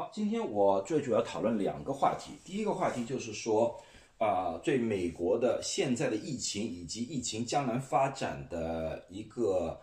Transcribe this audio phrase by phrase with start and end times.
[0.00, 2.30] 好，今天我最主要讨论两个话题。
[2.42, 3.78] 第一个话题就是说，
[4.16, 9.78] 啊，对美国的现在的疫情以及疫情将来发展的一个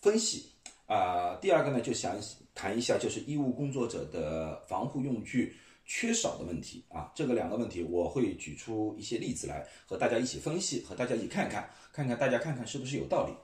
[0.00, 0.50] 分析。
[0.86, 2.16] 啊，第二个呢，就想
[2.54, 5.54] 谈一下就是医务工作者的防护用具
[5.84, 6.82] 缺少的问题。
[6.88, 13.34] 啊，这个两个问题我会举出一些例子来和大家一起分析，和大家一起看看，看看大家看看是不是有道理。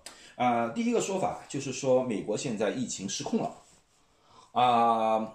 [0.43, 3.55] 啊，第一个说法就是说美国现在疫情失控了。
[4.53, 5.35] 啊。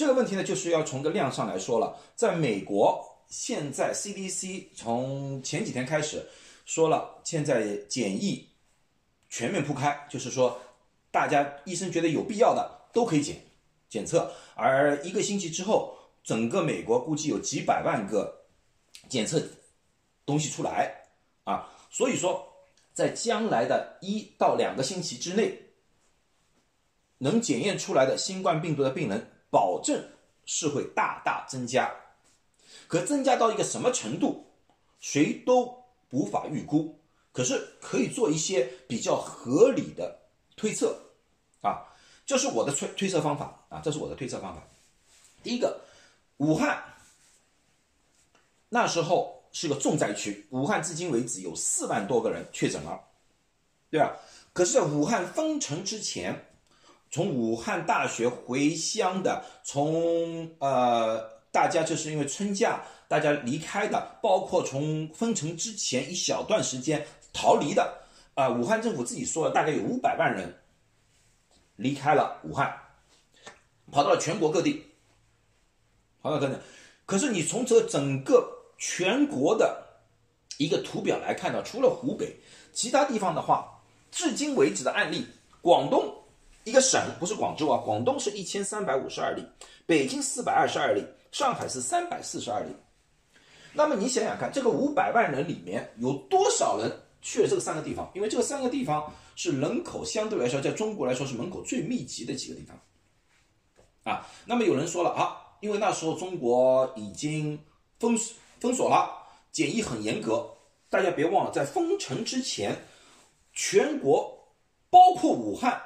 [0.00, 1.94] 这个问题呢，就是要从个量上来说了。
[2.16, 6.26] 在美国，现在 CDC 从前几天开始
[6.64, 8.48] 说了，现在检疫
[9.28, 10.58] 全面铺开，就是说
[11.10, 13.36] 大家医生觉得有必要的都可以检
[13.90, 14.32] 检测。
[14.54, 15.94] 而一个星期之后，
[16.24, 18.34] 整个美国估计有几百万个
[19.10, 19.38] 检测
[20.24, 20.90] 东西出来
[21.44, 22.42] 啊，所以说
[22.94, 25.60] 在将来的一到两个星期之内，
[27.18, 29.30] 能检验出来的新冠病毒的病人。
[29.50, 30.02] 保证
[30.46, 31.92] 是会大大增加，
[32.86, 34.46] 可增加到一个什么程度，
[35.00, 36.98] 谁都无法预估。
[37.32, 40.20] 可是可以做一些比较合理的
[40.56, 41.00] 推测，
[41.62, 41.86] 啊，
[42.26, 44.62] 这是我的推推测方法啊，这是我的推测方法。
[45.42, 45.80] 第一个，
[46.38, 46.82] 武汉
[48.68, 53.00] 那时候是个重灾区，武汉至今为止有四万多个人确诊了，
[53.90, 54.16] 对吧？
[54.52, 56.46] 可是，在武汉封城之前。
[57.10, 67.92] 从武汉大学回乡的，从呃大家就是因为春假大家离开的，包括从封城之前一小段时间逃离的，
[68.34, 70.54] 啊，武汉政府自己说了，大概有五百万人
[71.74, 72.72] 离开了武汉，
[73.90, 74.84] 跑到了全国各地，
[76.22, 76.54] 跑到各地。
[77.06, 79.84] 可是你从这整个全国的
[80.58, 82.36] 一个图表来看呢，除了湖北，
[82.72, 85.26] 其他地方的话，至今为止的案例，
[85.60, 86.19] 广东。
[86.64, 89.42] 一个省不是广州啊，广东是一千三百五十二例，
[89.86, 91.02] 北京四百二十二例，
[91.32, 92.68] 上海是三百四十二例。
[93.72, 98.10] 那么你想想看，这个五百万人里面有多少人去了这个三个地方？
[98.14, 104.26] 因为这个三个地方是人口相对来说，在中国来说是人口最密集的几个地方啊。
[104.44, 107.58] 那么有人说了啊，因为那时候中国已经
[107.98, 108.18] 封
[108.58, 109.10] 封锁了，
[109.50, 110.46] 检疫很严格。
[110.90, 112.76] 大家别忘了，在封城之前，
[113.54, 114.52] 全国
[114.90, 115.80] 包括武汉。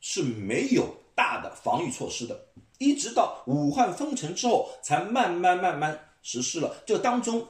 [0.00, 2.48] 是没有大的防御措施的，
[2.78, 6.82] 一直到武汉封城之后，才慢慢慢慢实施了。
[6.86, 7.46] 这当中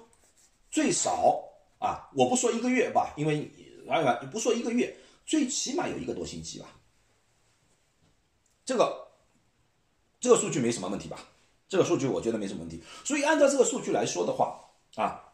[0.70, 1.42] 最少
[1.78, 3.50] 啊，我不说一个月吧，因为
[3.88, 6.66] 哎呀，你不说一个月，最起码有一个多星期吧。
[8.64, 9.08] 这个
[10.20, 11.18] 这个数据没什么问题吧？
[11.68, 12.82] 这个数据我觉得没什么问题。
[13.04, 14.58] 所以按照这个数据来说的话
[14.96, 15.24] 啊。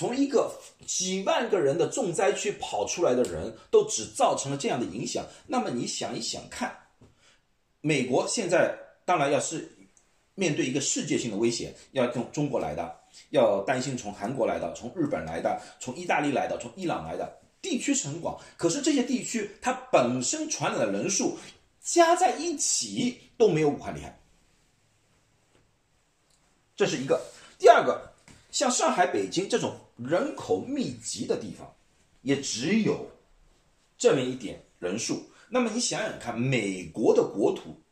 [0.00, 0.50] 从一个
[0.86, 6.74] 几万个人的重灾区跑出来的人都只造成了这样的影响，那么你想一想看，
[7.82, 8.74] 美国现在
[9.04, 9.70] 当然要是
[10.34, 12.96] 面对一个世界性的威胁，要从中国来的，
[13.28, 21.36] 要担心从韩国来的，从日本来的，从意大利来的，从伊朗来的，地区是很广，可是这些地区它本身传染的人数
[21.82, 24.18] 加在一起都没有武汉厉害，
[26.74, 27.20] 这是一个。
[27.58, 28.08] 第二个。
[28.52, 31.74] 像上海、北京这种人口密集的地方，
[32.22, 33.10] 也只有
[33.98, 35.30] 这么一点人数。
[35.50, 37.82] 那么你想想看，美国的国土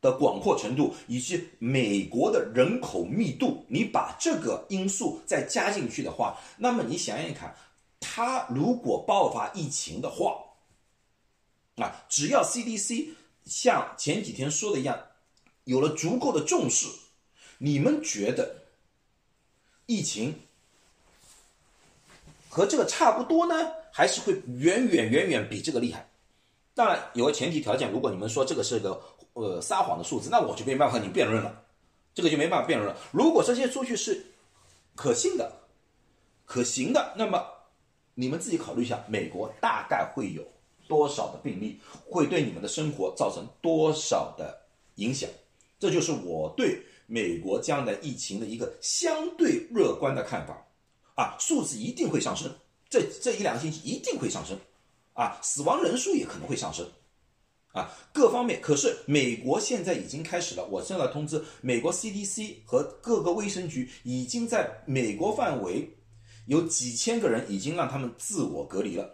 [0.00, 7.54] 的广阔程度以及美国的人口密度，你把这个因素再加进去的话，那么你想想看，
[8.00, 10.36] 它如果爆发疫情的话，
[11.76, 13.10] 啊，只要 CDC
[13.44, 15.06] 像前几天说的一样，
[15.64, 16.88] 有了足够的重视，
[17.58, 18.56] 你们觉得？
[19.86, 20.42] 疫情
[22.50, 23.54] 和这个差不多呢，
[23.92, 26.10] 还是会远远远远比这个厉害？
[26.74, 29.00] 当然有个前提条件，如果你们说这个是个
[29.34, 31.62] 呃撒谎的数字，那我就没办法和你辩论了，
[32.12, 33.00] 这个就没办法辩论了。
[33.12, 34.26] 如果这些数据是
[34.96, 35.50] 可信的、
[36.44, 37.42] 可行的，那么
[38.14, 40.42] 你们自己考虑一下，美国大概会有
[40.88, 44.60] 多少的病例，会对你们的生活造成多少的
[44.96, 45.30] 影响？
[45.78, 46.82] 这就是我对。
[47.12, 50.64] 美国将来疫情的一个相对乐观的看法，
[51.16, 52.50] 啊，数字一定会上升，
[52.88, 54.58] 这这一两个星期一定会上升，
[55.12, 56.86] 啊，死亡人数也可能会上升，
[57.72, 58.60] 啊，各方面。
[58.60, 65.96] 可是美国现在已经开始了，我收到通知，美国 CDC 和各个卫生局已经在美国范围
[66.46, 69.10] 有几千个人已经让他们自我隔离了，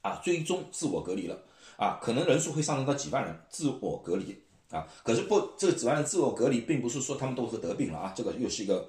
[0.00, 1.42] 啊，追踪自我隔离了，
[1.76, 4.36] 啊，可能人数会上升到几万人自我隔离。
[4.72, 8.88] 啊，可是不，这个指望的自我隔离，并不是说他们都是得病了啊，这个又是一个，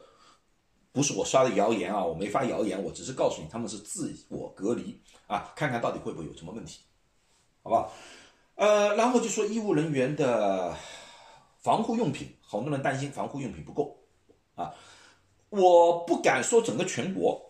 [0.94, 6.82] 不是我刷的谣言啊，我没发谣言，我只是告诉你他们是自我隔离啊，看看到底会不会有什么问题，
[7.64, 7.92] 好不好？
[8.56, 10.74] 呃，然后就说医务人员的
[11.58, 13.98] 防护用品，很多人担心防护用品不够
[14.54, 14.72] 啊。
[15.50, 17.44] 我不敢说整个全国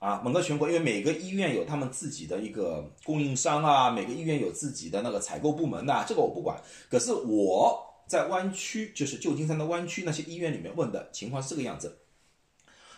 [0.00, 6.60] 啊，整个全国，因为每个医院有他们自己的一个供应商啊，每个医院有自己的那个采购部门呐，这个我不管。
[6.88, 11.96] 可是我在湾区，就是旧金山的湾区那些医院里面问的情况是这个样子，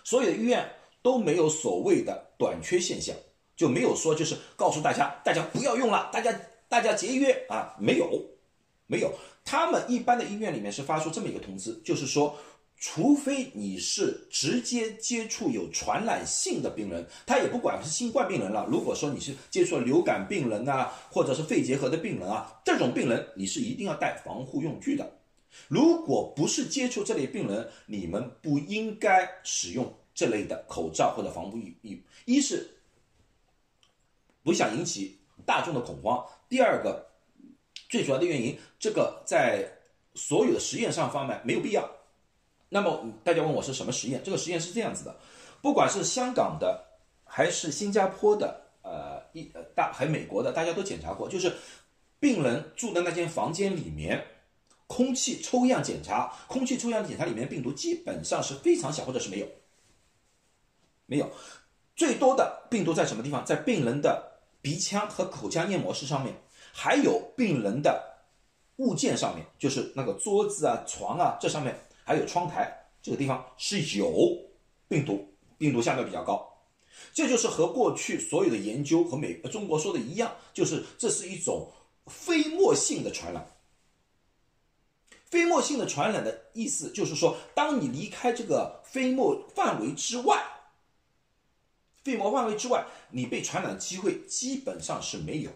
[0.05, 0.69] 所有的医院
[1.03, 3.15] 都没有所谓的短缺现象，
[3.57, 6.33] 就没有说就是告诉大家大家不要用了，大家
[6.69, 8.23] 大家节约啊，没有，
[8.87, 9.13] 没有。
[9.45, 12.37] 他们一般的医院里面是发出这么一个通知，就是说。
[12.85, 18.67] 除非你是直接接触有传染性的病人，他也不管是新冠病人了。
[18.69, 25.09] 如果说你是接触了流感病人啊，或者是肺结核的病人啊，这种病人你是一定要带防护用具的。
[25.69, 32.03] 如果不是接触这类病人，你们不应该使用这类的口罩或者防护衣。
[32.25, 32.69] 一是
[34.43, 37.07] 不想引起大众的恐慌，第二个
[37.89, 39.69] 最主要的原因，这个在
[40.15, 41.89] 所有的实验上方面没有必要。
[42.69, 44.23] 那么大家问我是什么实验？
[44.25, 45.17] 这个实验是这样子的，
[45.61, 46.83] 不管是香港的
[47.25, 51.53] 还是新加坡的，呃，一大还美国的，大家都检查过，就是
[52.19, 54.25] 病人住的那间房间里面，
[54.95, 59.49] 空气抽样检查，空气抽样检查里面病毒基本上是非常小，或者是没有，
[61.07, 61.31] 没有，
[61.97, 63.43] 最多的病毒在什么地方？
[63.43, 64.23] 在病人的
[64.61, 66.35] 鼻腔和口腔黏膜式上面，
[66.75, 68.05] 还有病人的
[68.77, 71.75] 物件上面，就是那个桌子啊、床啊这上面。
[72.05, 74.13] 还有窗台这个地方是有
[74.89, 76.47] 病毒，病毒相对比较高，
[77.15, 81.71] 这就是和过去所有的研究和美中国说的一样，就是这是一种
[82.09, 83.47] 飞沫性的传染。
[85.33, 90.45] 飞沫性的传染的意思就是说，当你离开这个飞沫范围之外，
[92.05, 95.51] 飞沫范围之外，你被传染的机会基本上是没有。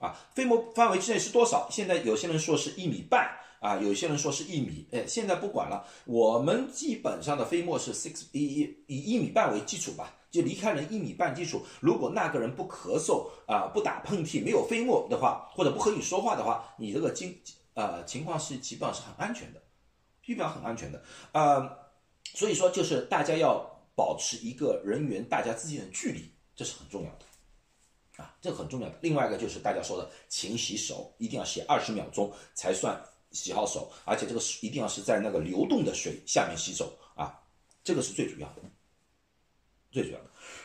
[0.00, 1.66] 啊，飞沫范围之内是多少？
[1.70, 3.38] 现在有些人说是一米半。
[3.60, 11.62] 啊，有些人说是一米，哎，现在不管了，我们基本上的飞沫是 six 一一以一米半为基础吧，就离开人一米半基础。
[11.78, 17.38] 如果那个人不咳嗽啊，不打喷嚏，没有飞沫的话，或者不和你说话的话，你这个经
[17.74, 19.62] 呃情况是基本上是很安全的，
[20.24, 21.02] 基本上很安全的。
[21.32, 21.78] 呃，
[22.34, 23.64] 所以说就是大家要
[23.94, 28.98] 保持一个人员大家之间的距离，这是很重要的，啊，这很重要的。
[29.00, 33.00] 另外一个就是大家说的勤洗手，一定要洗二十秒钟才算。
[33.32, 37.40] 洗好手，而且这个是一定要是在那个流动的水下面洗手啊，
[37.84, 38.62] 这个是最主要的，
[39.92, 40.24] 最主要的。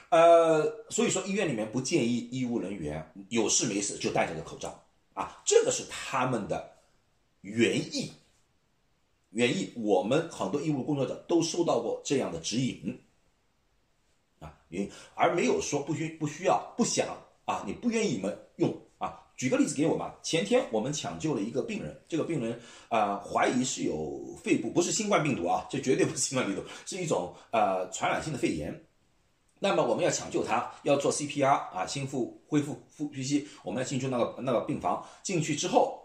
[0.10, 6.75] 呃，所以说医院里面不建议医务人员有事没事就戴着个口罩啊，这个是他们的
[7.46, 8.12] 原意，
[9.30, 9.72] 原意。
[9.76, 13.00] 我们很多医务工作者都收到过这样的指引
[14.40, 17.08] 啊，原，而没有说不需不需要不想
[17.46, 19.22] 啊，你不愿意们用啊。
[19.38, 20.18] 举个例子给我吧。
[20.24, 22.60] 前天我们抢救了一个病人，这个病人
[22.90, 28.84] 啊怀疑是有肺部，不是新冠病毒啊，这绝对不是新冠病毒，是一种呃传染性的肺炎。
[29.60, 36.02] 那么我们要抢救他，要做 CPR 啊，心腹恢复呼吸，我们要进去那个那个病房，进去之后。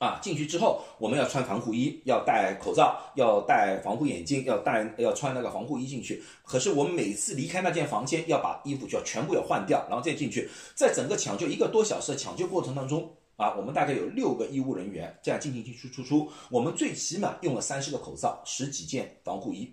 [0.00, 6.22] 啊，进去之后我们要穿防护衣，要戴口罩，要戴防护眼镜，要戴要穿那个防护衣进去。
[6.42, 10.48] 可是我们每次离开那间房间，要把衣服就要全部要换掉，然后再进去。
[10.74, 16.32] 在整个抢救一个多小时的抢救过程当中，啊，我们大概有六个医务人员这样进进进出出出。
[16.48, 19.70] 我们最起码用了三十个口罩，十几件防护衣。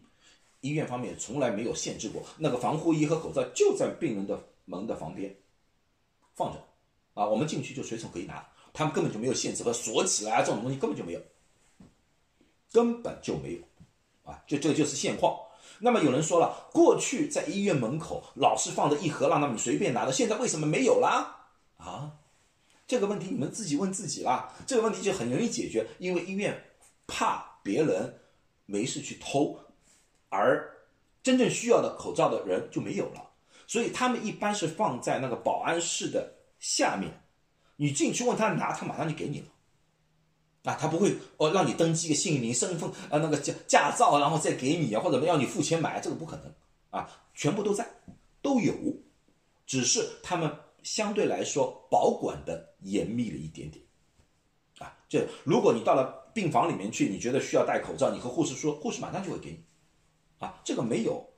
[0.59, 5.33] 医院方面从来没有限制过，那个防护衣和口罩就在病人的门的旁边
[6.35, 6.61] 放着，
[7.13, 8.45] 啊，我们进去就随手可以拿。
[8.77, 11.21] 他们根本就没有限制和锁起来啊，这种东西根本就没有，
[12.71, 13.59] 根本就没有，
[14.31, 15.35] 啊，就这个就是现况。
[15.79, 21.49] 那么有人说了，过去在医院门口老是放着一盒，让他们随便拿的，现在为什么没有啦？
[21.77, 22.11] 啊，
[22.85, 24.53] 这个问题你们自己问自己啦。
[24.67, 26.63] 这个问题就很容易解决，因为医院
[27.07, 28.19] 怕别人
[28.67, 29.59] 没事去偷，
[30.29, 30.71] 而
[31.23, 33.27] 真正需要的口罩的人就没有了，
[33.65, 37.11] 所以他们一般是放在那个保安室的下面。
[37.77, 39.47] 你进去问他拿，他马上就给你了，
[40.71, 46.53] 啊，他不会哦让你登记个姓名、身份啊那个驾驾照，然后再给你啊，或者要你付钱买，这个不可能。
[46.89, 47.85] 啊，全部都在，
[48.41, 48.73] 都有，
[49.65, 50.49] 只是他们
[50.83, 53.83] 相对来说保管的严密了一点点，
[54.79, 59.61] 啊，这如果你到了病房里面去，你觉得需要戴口罩，你和护士说，护士马上就会给你，
[60.39, 61.29] 啊，这个没有，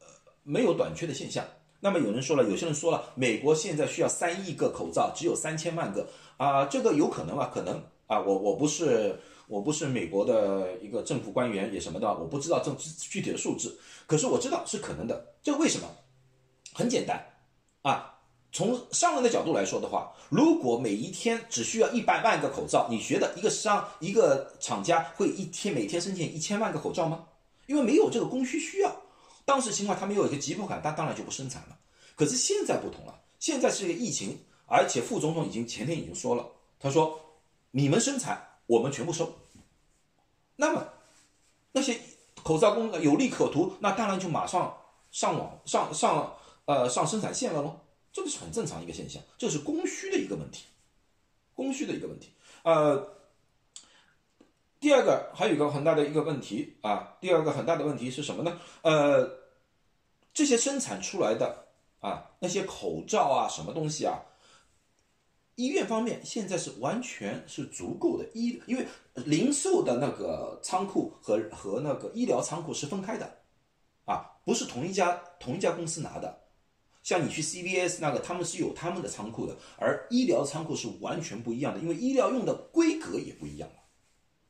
[0.00, 0.06] 呃，
[0.42, 1.46] 没有短缺的现象。
[1.80, 7.50] 那么有人说了，有些人说了，美国现在需要三亿个口罩，只有三千万个啊，这个有可能吗？
[7.52, 15.34] 可能啊，我我不是我不是美国的一个政府官员也什么的，我不知道这具体的数字，可是我知道是可能的。
[15.42, 15.86] 这个为什么？
[16.74, 17.24] 很简单
[17.82, 18.14] 啊，
[18.52, 27.24] 从商人的角度来说的话，如果每一天只需要一百万个口罩，你觉得一个商一个厂家会一天每天生产一千万个口罩吗？
[27.66, 28.94] 因为没有这个供需需要，
[29.48, 31.78] 当时情况他没有一个急迫感，他当然就不生产了。
[32.14, 36.46] 可是现在不同了，现在是一个疫情，而且副总统已经前天已经说了，
[36.78, 37.18] 他说
[37.70, 39.34] 你们生产，我们全部收。
[40.54, 40.86] 那么
[41.72, 41.98] 那些
[42.42, 44.76] 口罩工有利可图，那当然就马上
[45.10, 46.36] 上网上上
[46.66, 47.80] 呃上生产线了喽。
[48.12, 50.66] 这个是很正常一个现象，这是供需的一个问题，
[51.54, 52.28] 供需的一个问题。
[52.64, 53.17] 呃，
[54.80, 58.60] 第二个还有一个很大的一个问题啊，第二个很大的问题是什么呢？
[58.82, 59.28] 呃，
[60.32, 61.66] 这些生产出来的
[62.00, 64.22] 啊那些口罩啊什么东西啊，
[65.56, 73.38] 医院方面现在是完全是足够的医，因为零售的那个仓库和和那个医疗仓库是分开的
[74.04, 76.38] 啊，不是同一家同一家公司拿的。
[77.02, 83.68] 像你去 CVS 那个，他们是有他们的仓库的，而医疗仓库是完全不一样的，因为医疗用的规格也不一样，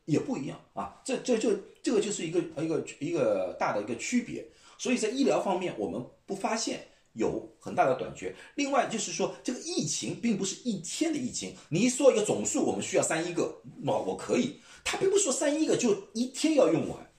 [0.09, 1.01] 也不一样啊。
[1.05, 4.45] 这这就这个就是一个一个一个大的一个区别。
[4.77, 8.35] 所以在医疗方面，我们不发现有很大的短缺。
[8.55, 14.61] 另外就是说，这个疫情并不是一天的疫情，你一说一个总数，我们需要三亿个，那我可以。
[14.85, 17.11] 他并不是说三亿个就一天要用完，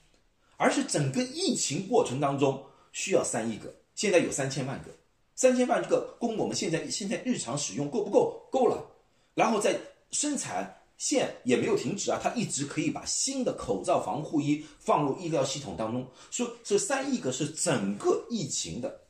[0.58, 4.89] 而是整个疫情过程当中需要三亿个，现在有三千万个。
[5.36, 8.48] 三千万个供我们现在现在日常使用够不够？
[8.51, 8.89] 够了，
[9.36, 9.77] 然后再
[10.12, 16.08] 生产线也没有停止啊，它一直可以把新的口罩、防护衣放入医疗系统当中。
[16.29, 19.01] 说这三亿个是整个疫情的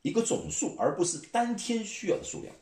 [0.00, 2.54] 一个总数，而不是当天需要的数量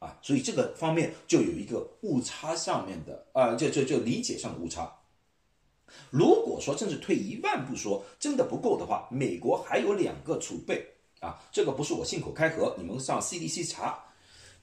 [0.00, 4.92] 啊，所以这个方面就有一个误差上面的啊，就就就理解上的误差。
[6.10, 10.86] 如果说甚至退一万步说，真的不够的话，美国还有两个储备。
[11.20, 13.96] 啊，这个不是我信口开河，你们上 CDC 查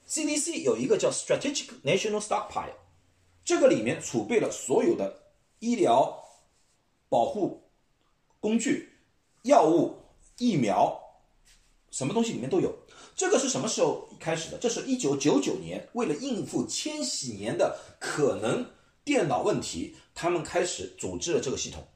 [0.06, 2.74] ，CDC 有一个叫 Strategic National Stockpile，
[3.44, 5.22] 这个里面储备了所有的
[5.58, 6.22] 医疗
[7.08, 7.62] 保护
[8.38, 8.90] 工具、
[9.42, 9.96] 药物、
[10.38, 10.98] 疫苗，
[11.90, 12.74] 什么东西里面都有。
[13.16, 14.58] 这个是什么时候开始的？
[14.58, 18.64] 这是一九九九年，为了应付千禧年的可能
[19.04, 21.86] 电脑问题，他们开始组织了这个系统。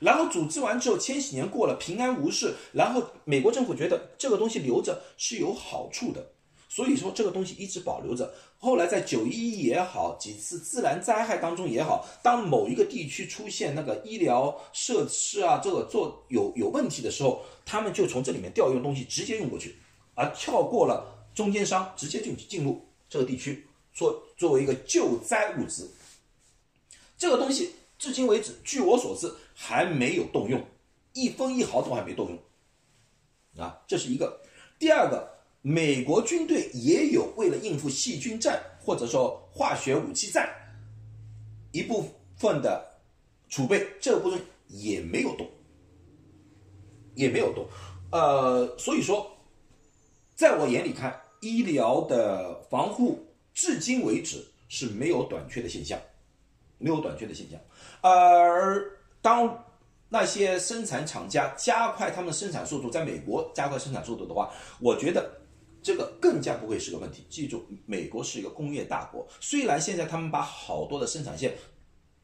[0.00, 2.54] 然后组织完之后，千禧年过了，平安无事。
[2.72, 6.32] 然后美国政府觉得这个东西留着是有好处的，
[6.78, 8.32] 所以说这个东西一直保留着。
[8.56, 19.76] 后来在九一一也好，几次自然灾害当中也好，当某一个地区出现那个医疗设施啊，这个做有有问题的时候，他们就从这里面调用东西直接用过去，
[20.14, 25.90] 而跳过了中间商，直接就进入这个地区作作为一个救灾物资。
[27.18, 29.34] 这个东西至今为止，据我所知。
[29.60, 30.64] 还没有动用，
[31.14, 34.40] 一分一毫都还没动用，啊，这是一个。
[34.78, 35.28] 第二个，
[35.62, 40.48] 美国军队也有为了应付细菌战或者说化学武器战
[41.72, 42.84] 一部分的
[43.48, 45.46] 储备，这部分也没有动，
[47.14, 47.66] 也没有动。
[48.10, 49.30] 呃，所以说，
[50.34, 55.98] 在我眼里看，医疗的防护至今为止是没有短缺的现象，
[56.78, 57.60] 没有短缺的现象，
[58.00, 58.98] 而。
[59.20, 59.64] 当
[60.08, 65.28] 那些生产厂家加快他们生产速度，在美国加快生产速度的话，我觉得
[65.88, 67.24] 这个更加不会是个问题。
[67.30, 71.56] 记住，美国是一个工业大国，虽然现在他们把好多的生产线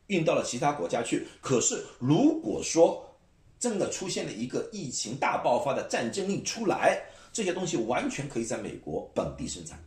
[0.09, 3.17] 运到了其他国家去，可是如果说
[3.59, 9.83] 真的出现了一个疫情大爆发的战争力出来，这些东西完全可以在美国本地生产。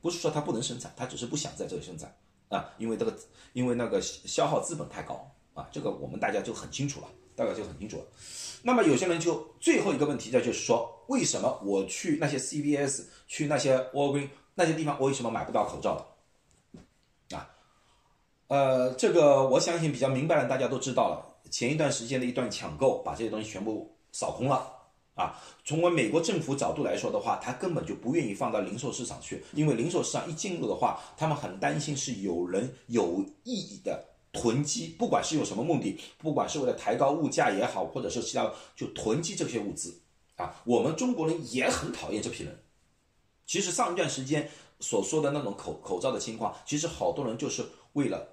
[0.00, 2.16] 不是说它不能生产，它只是不想在这里生产
[2.50, 3.12] 啊，因为这个，
[3.52, 5.28] 因为那个消耗资本太高。
[5.54, 8.04] 啊，这个我们大家就很清楚了，大概就很清楚了。
[8.62, 17.36] 那么有些人就最后一个问题，呢，就是说，为什么我去那些 CVS、去那些 Walgreens 那些地方，我为什么买不到口罩了？
[17.36, 17.50] 啊，
[18.46, 21.24] 呃，这个我相信比较明白的大家都知道了。
[21.50, 24.74] 前一段时间的一段抢购，把这些东西全部扫空了。
[25.14, 34.04] 啊，从我美国政府角度来说的话，他根本就不愿意放到零售市场去，因为零售市场一进入的话，他们很担心是有人有意义的。
[34.30, 39.98] 囤积，不管是有什么目的，不管是为了抬高物价也好，或者是其他，就囤积这些物资
[40.38, 40.56] 啊。
[40.64, 42.58] 我们中国人也很讨厌这批人。
[43.46, 44.48] 其实上一段时间
[44.80, 48.26] 所说的那种口口罩的情况，其实好多人就是为了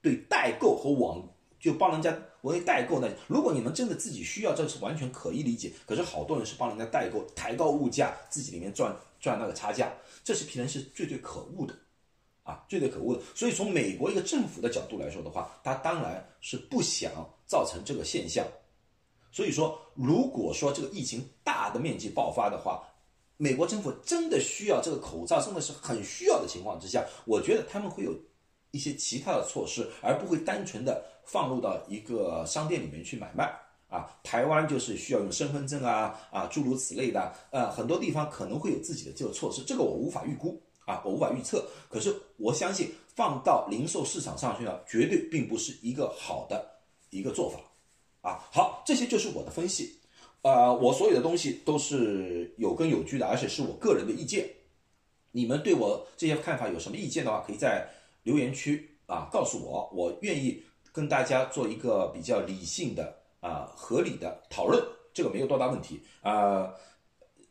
[0.00, 1.22] 对代购和网
[1.60, 3.08] 就帮人家为代购那。
[3.26, 5.72] 如果你们真的自己需要，这是完全可以理解。
[5.86, 9.92] 可是好多人是帮人家代购，抬高物价，自己里面赚赚那个差价，
[10.24, 11.74] 这是批人是最最可恶的。
[12.42, 13.22] 啊，最最可恶的。
[13.36, 17.12] 所以从美国一个政府的角度来说的话，他当然是不想
[17.46, 18.44] 造成这个现象。
[19.32, 22.84] 所以说，如果说这个疫情大的面积爆发的话，
[23.38, 28.14] 美国政府真的需要这个口罩，真的是很需要的情况之下，我觉得他们会有
[28.70, 33.52] 一些其他的措施，而不会单纯的放入到一个商店里面去买卖。
[33.88, 41.68] 啊，台湾就是需要用身份证啊啊，诸如此类的，呃，很多地方可能会有自己的这个措施，这个我无法预估啊，我无法预测。
[41.90, 46.66] 可是我相信放到零售市场上去呢，绝对并不是一个好的
[47.10, 47.58] 一个做法
[48.22, 48.48] 啊。
[48.50, 50.00] 好，这些就是我的分析，
[50.40, 54.48] 呃，我所有的东西都是有根有据的，而且是我个人的意见。
[55.32, 57.86] 你们对我这些看法有什么意见的话，可以在
[58.22, 63.18] 留言区啊告诉我，我愿意跟大家做一个比较理性的。
[63.42, 64.80] 啊，合理的讨论，
[65.12, 66.72] 这个没有多大问题啊。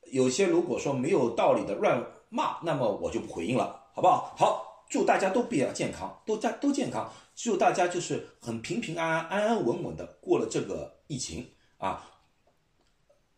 [0.10, 4.34] 有些如果说没有道理的乱骂，那么我就不回应了，好不好？
[4.38, 12.06] 好，祝大家都比较健康，都家都健康，祝大家就是很平平安安、安安稳稳的过了这个疫情啊。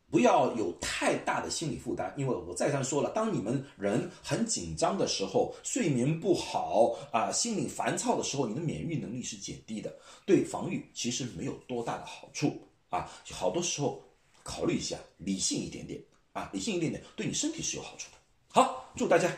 [0.10, 9.96] 不要有太大的心理负担，因为我再三说了，当你们人很紧张的时候，睡眠不好啊，心理烦躁的时候，你的免疫能力是减低的，
[10.26, 13.08] 对防御其实没有多大的好处啊。
[13.30, 14.04] 好多时候
[14.44, 16.00] 考虑一下，理性一点点
[16.32, 18.18] 啊，理性一点点，对你身体是有好处的。
[18.50, 19.32] 好，祝大家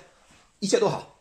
[0.60, 1.15] 一切都好。